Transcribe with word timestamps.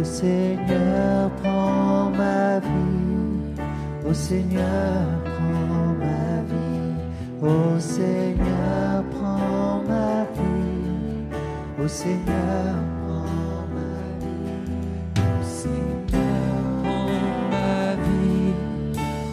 Ô 0.00 0.02
Seigneur, 0.02 1.30
prends 1.42 2.10
ma 2.16 2.58
vie. 2.58 4.08
Ô 4.08 4.14
Seigneur, 4.14 5.04
prends 5.26 5.92
ma 6.00 6.40
vie. 6.48 6.96
Ô 7.42 7.78
Seigneur, 7.78 9.04
prends 9.10 9.82
ma 9.86 10.24
vie. 10.36 11.84
Ô 11.84 11.86
Seigneur, 11.86 12.76
prends 13.04 13.66
ma 13.76 14.00
vie. 14.22 14.56
Ô 15.20 15.44
Seigneur, 15.44 16.80
prends 16.82 17.36
ma 17.50 17.94
vie. 18.06 18.54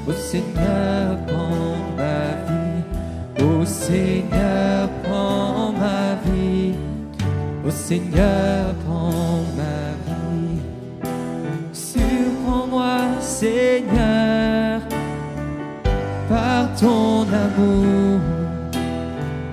Ô 0.06 0.12
Seigneur, 0.12 1.18
prends 1.28 1.80
ma 1.96 2.20
vie. 2.46 2.84
Ô 3.42 3.66
Seigneur, 3.66 4.90
prends 5.04 5.72
ma 5.72 6.16
vie. 6.26 6.76
Ô 7.66 7.72
Seigneur, 7.72 8.76
Seigneur, 13.40 14.82
par 16.28 16.74
ton 16.74 17.22
amour. 17.46 18.20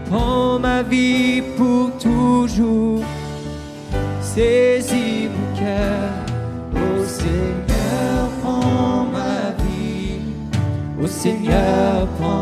Prends 0.09 0.59
ma 0.59 0.83
vie 0.83 1.43
pour 1.59 1.91
toujours. 1.99 3.03
Saisis 4.23 5.29
mon 5.35 5.49
cœur. 5.61 6.13
Ô 6.75 7.05
Seigneur, 7.05 8.29
prends 8.43 9.05
ma 9.13 9.53
vie. 9.63 10.21
Ô 11.03 11.07
Seigneur, 11.07 12.09
prends 12.19 12.34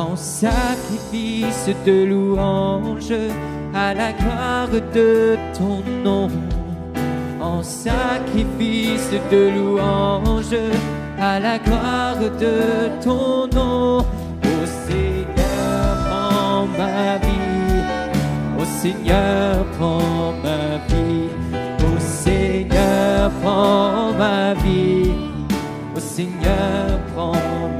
En 0.00 0.16
sacrifice 0.16 1.68
de 1.84 2.04
louange 2.06 3.12
à 3.74 3.92
la 3.92 4.12
gloire 4.12 4.68
de 4.94 5.36
ton 5.52 5.82
nom. 6.02 6.28
En 7.38 7.62
sacrifice 7.62 9.10
de 9.30 9.50
louange 9.56 10.56
à 11.20 11.38
la 11.38 11.58
gloire 11.58 12.16
de 12.40 12.88
ton 13.04 13.46
nom. 13.54 13.98
Ô 13.98 14.64
Seigneur, 14.88 15.84
prends 16.08 16.66
ma 16.78 17.18
vie. 17.18 17.82
Ô 18.58 18.64
Seigneur, 18.80 19.66
prends 19.76 20.32
ma 20.42 20.78
vie. 20.88 21.28
Ô 21.84 22.00
Seigneur, 22.00 23.30
prends 23.42 24.14
ma 24.18 24.54
vie. 24.54 25.12
Ô 25.94 26.00
Seigneur, 26.00 26.98
prends 27.14 27.32
ma 27.32 27.76
vie. 27.76 27.79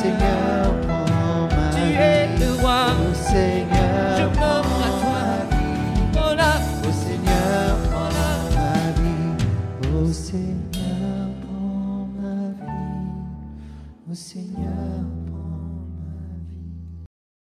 Seigneur, 0.00 0.49
o 14.10 14.16
Senhor. 14.16 14.69